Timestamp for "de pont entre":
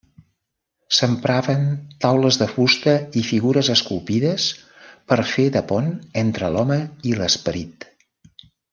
5.59-6.51